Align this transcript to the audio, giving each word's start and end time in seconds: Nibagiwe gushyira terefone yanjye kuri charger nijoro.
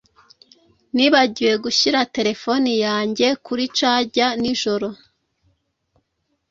Nibagiwe 0.95 1.53
gushyira 1.63 1.99
terefone 2.15 2.71
yanjye 2.85 3.27
kuri 3.45 3.63
charger 3.77 4.31
nijoro. 4.41 4.87